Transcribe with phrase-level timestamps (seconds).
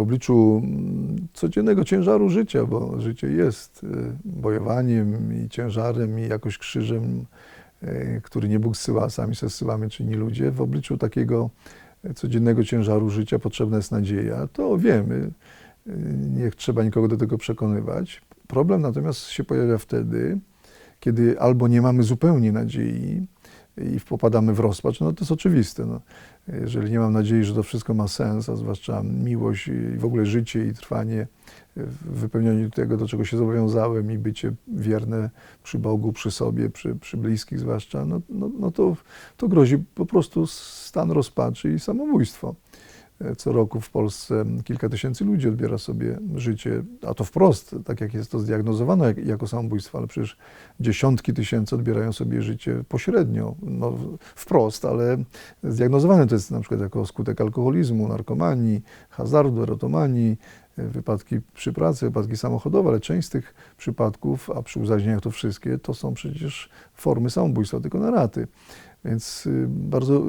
[0.00, 3.86] obliczu mm, codziennego ciężaru życia, bo życie jest y,
[4.24, 7.24] bojowaniem i ciężarem i jakoś krzyżem,
[7.82, 10.50] y, który nie Bóg zsyła, sami se zsyłamy, czyni ludzie.
[10.50, 11.50] W obliczu takiego
[12.14, 14.48] codziennego ciężaru życia potrzebna jest nadzieja.
[14.52, 15.30] To wiemy,
[15.86, 15.92] y,
[16.36, 18.22] nie trzeba nikogo do tego przekonywać.
[18.46, 20.38] Problem natomiast się pojawia wtedy,
[21.00, 23.26] kiedy albo nie mamy zupełnie nadziei
[23.76, 25.86] i popadamy w rozpacz, no to jest oczywiste.
[25.86, 26.00] No.
[26.60, 30.26] Jeżeli nie mam nadziei, że to wszystko ma sens, a zwłaszcza miłość i w ogóle
[30.26, 31.26] życie i trwanie
[31.76, 35.30] w wypełnianiu tego, do czego się zobowiązałem i bycie wierne
[35.62, 38.96] przy Bogu, przy sobie, przy, przy bliskich zwłaszcza, no, no, no to,
[39.36, 42.54] to grozi po prostu stan rozpaczy i samobójstwo.
[43.36, 48.14] Co roku w Polsce kilka tysięcy ludzi odbiera sobie życie, a to wprost, tak jak
[48.14, 50.36] jest to zdiagnozowane jako samobójstwo, ale przecież
[50.80, 53.92] dziesiątki tysięcy odbierają sobie życie pośrednio, no
[54.34, 55.16] wprost, ale
[55.64, 60.36] zdiagnozowane to jest na przykład jako skutek alkoholizmu, narkomanii, hazardu, erotomanii,
[60.76, 65.78] wypadki przy pracy, wypadki samochodowe, ale część z tych przypadków, a przy uzależnieniach to wszystkie,
[65.78, 68.46] to są przecież formy samobójstwa, tylko na raty.
[69.04, 70.22] Więc y, bardzo y,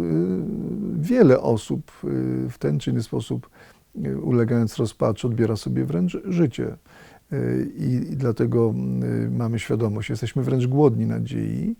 [0.95, 3.49] wiele osób y, w ten czy inny sposób,
[4.23, 6.77] ulegając rozpaczu, odbiera sobie wręcz życie.
[7.77, 8.73] I, dlatego
[9.31, 11.75] mamy świadomość, jesteśmy wręcz głodni nadziei,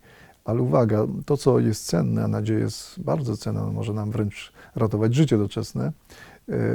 [0.46, 5.16] ale uwaga, to co jest cenne, a nadzieja jest bardzo cenna, może nam wręcz ratować
[5.16, 5.92] życie doczesne.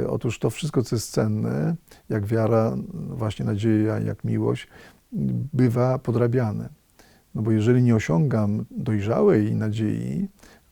[0.09, 1.75] Otóż to wszystko, co jest cenne,
[2.09, 4.67] jak wiara, właśnie nadzieja, jak miłość,
[5.53, 6.69] bywa podrabiane.
[7.37, 10.27] No bo jeżeli nie osiągam dojrzałej nadziei,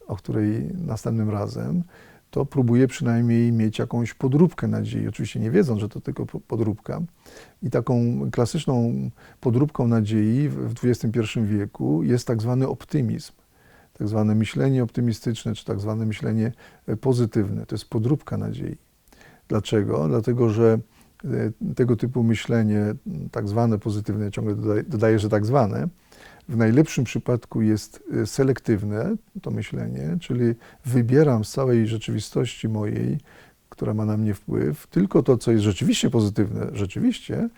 [0.07, 1.83] o której następnym razem,
[2.31, 5.07] to próbuję przynajmniej mieć jakąś podróbkę nadziei.
[5.07, 7.01] Oczywiście nie wiedząc, że to tylko podróbka.
[7.63, 7.95] I taką
[8.31, 8.93] klasyczną
[9.39, 13.31] podróbką nadziei w XXI wieku jest tak zwany optymizm.
[13.97, 16.51] Tak zwane myślenie optymistyczne, czy tak zwane myślenie
[17.01, 17.65] pozytywne.
[17.65, 18.77] To jest podróbka nadziei.
[19.47, 20.07] Dlaczego?
[20.07, 20.79] Dlatego, że
[21.25, 22.95] e, tego typu myślenie,
[23.31, 25.87] tak zwane pozytywne, ciągle dodaję że tak zwane,
[26.49, 30.53] w najlepszym przypadku jest y, selektywne to myślenie, czyli
[30.85, 33.17] wybieram z całej rzeczywistości mojej,
[33.69, 37.49] która ma na mnie wpływ, tylko to, co jest rzeczywiście pozytywne, rzeczywiście,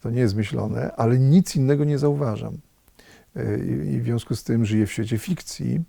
[0.00, 2.58] to nie jest myślone, ale nic innego nie zauważam.
[3.36, 5.80] Y, I w związku z tym żyję w świecie fikcji,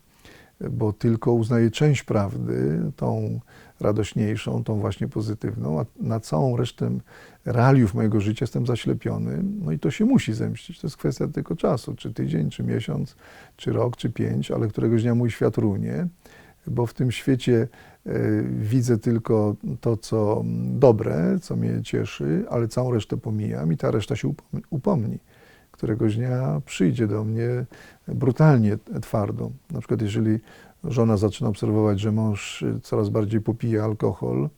[0.69, 3.39] bo tylko uznaję część prawdy, tą
[3.79, 6.91] radośniejszą, tą właśnie pozytywną, a na całą resztę
[7.45, 10.79] realiów mojego życia jestem zaślepiony, no i to się musi zemścić.
[10.79, 13.15] To jest kwestia tylko czasu, czy tydzień, czy miesiąc,
[13.57, 16.07] czy rok, czy pięć, ale któregoś dnia mój świat runie,
[16.67, 17.67] bo w tym świecie
[18.05, 18.11] e,
[18.43, 24.15] widzę tylko to, co dobre, co mnie cieszy, ale całą resztę pomijam i ta reszta
[24.15, 24.33] się
[24.69, 25.19] upomni.
[25.81, 27.65] Któregoś dnia przyjdzie do mnie
[28.07, 29.51] brutalnie, twardo.
[29.71, 30.39] Na przykład jeżeli
[30.83, 34.49] żona zaczyna obserwować, że mąż coraz bardziej popija alkohol,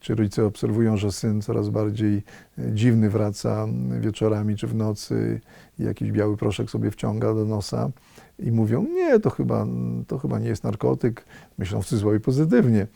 [0.00, 2.22] czy rodzice obserwują, że syn coraz bardziej
[2.58, 3.66] e, dziwny wraca
[4.00, 5.40] wieczorami czy w nocy
[5.78, 7.90] i jakiś biały proszek sobie wciąga do nosa
[8.38, 9.66] i mówią, nie, to chyba,
[10.06, 11.24] to chyba nie jest narkotyk,
[11.58, 12.86] myślą w cudzysłowie pozytywnie.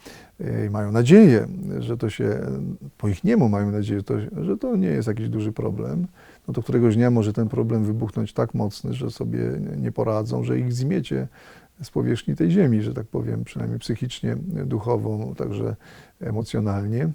[0.41, 1.47] E, i mają nadzieję,
[1.79, 2.41] że to się,
[2.99, 6.07] po ich niemu mają nadzieję, że to, że to nie jest jakiś duży problem,
[6.49, 9.41] no to któregoś dnia może ten problem wybuchnąć tak mocny, że sobie
[9.77, 11.29] nie poradzą, że ich zmiecie
[11.83, 14.37] z powierzchni tej ziemi, że tak powiem, przynajmniej psychicznie,
[14.67, 15.77] duchowo, także
[16.21, 17.11] emocjonalnie.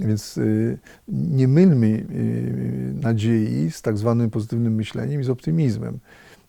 [0.00, 5.98] Więc y, nie mylmy y, nadziei z tak zwanym pozytywnym myśleniem i z optymizmem,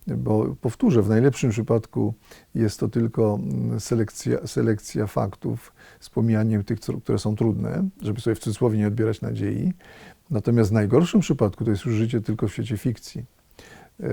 [0.07, 2.13] bo powtórzę, w najlepszym przypadku
[2.55, 8.35] jest to tylko mm, selekcja, selekcja faktów z pomijaniem tych, które są trudne, żeby sobie
[8.35, 9.73] w cudzysłowie nie odbierać nadziei.
[10.29, 13.25] Natomiast w najgorszym przypadku to jest już życie tylko w świecie fikcji.
[14.01, 14.07] E,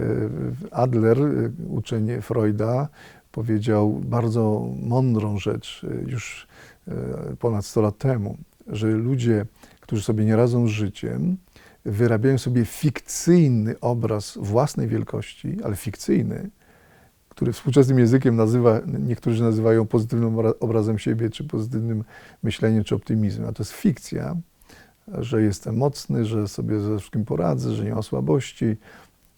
[0.71, 2.89] Adler, e, uczeń Freuda,
[3.33, 6.47] powiedział bardzo mądrą rzecz e, już
[7.39, 9.47] ponad 100 lat temu, że ludzie,
[9.81, 11.37] którzy sobie nie radzą z życiem,
[11.85, 16.51] wyrabiają sobie fikcyjny obraz własnej wielkości, ale fikcyjny,
[17.29, 22.05] który współczesnym językiem nazywa, niektórzy nazywają pozytywnym obrazem siebie, czy pozytywnym
[22.43, 23.49] myśleniem, czy optymizmem.
[23.49, 24.37] A to jest fikcja,
[25.19, 28.77] że jestem mocny, że sobie ze wszystkim poradzę, że nie ma słabości,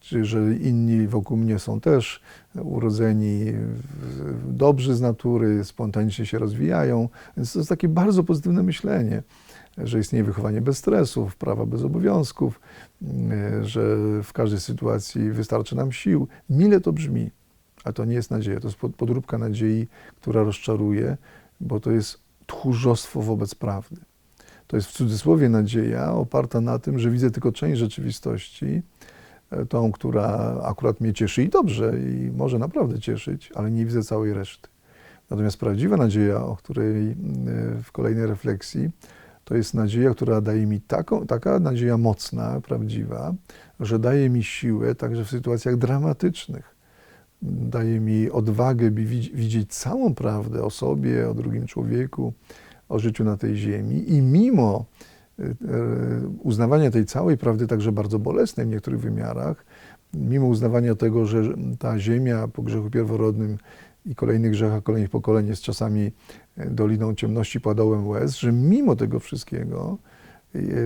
[0.00, 2.20] czy że inni wokół mnie są też
[2.54, 3.44] urodzeni
[4.48, 7.08] dobrzy z natury, spontanicznie się rozwijają.
[7.36, 9.22] Więc to jest takie bardzo pozytywne myślenie,
[9.78, 12.60] że istnieje wychowanie bez stresów, prawa bez obowiązków,
[13.62, 16.28] że w każdej sytuacji wystarczy nam sił.
[16.50, 17.30] Mile to brzmi,
[17.84, 18.60] a to nie jest nadzieja.
[18.60, 19.86] To jest podróbka nadziei,
[20.20, 21.16] która rozczaruje,
[21.60, 23.96] bo to jest tchórzostwo wobec prawdy.
[24.66, 28.82] To jest w cudzysłowie nadzieja oparta na tym, że widzę tylko część rzeczywistości, e,
[29.68, 34.34] tą, która akurat mnie cieszy i dobrze, i może naprawdę cieszyć, ale nie widzę całej
[34.34, 34.68] reszty.
[35.30, 37.14] Natomiast prawdziwa nadzieja, o której e,
[37.82, 38.90] w kolejnej refleksji
[39.44, 43.34] to jest nadzieja, która daje mi taką, taka nadzieja mocna, prawdziwa,
[43.80, 46.76] że daje mi siłę także w sytuacjach dramatycznych.
[47.42, 52.32] Daje mi odwagę, by widz- widzieć całą prawdę o sobie, o drugim człowieku,
[52.88, 54.84] o życiu na tej ziemi i mimo
[55.40, 55.54] e, e,
[56.42, 59.64] uznawania tej całej prawdy, także bardzo bolesnej w niektórych wymiarach,
[60.14, 61.42] mimo uznawania tego, że
[61.78, 63.58] ta ziemia po grzechu pierworodnym
[64.06, 66.12] i kolejnych grzechach kolejnych pokoleń jest czasami
[66.56, 69.98] e, doliną ciemności, padołem łez, że mimo tego wszystkiego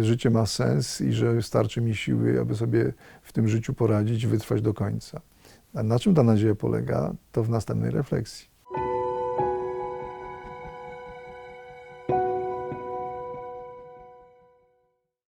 [0.01, 2.93] życie ma sens i że starczy mi siły, aby sobie
[3.23, 5.21] w tym życiu poradzić, wytrwać do końca.
[5.75, 8.54] A na czym ta nadzieja polega, to w następnej refleksji.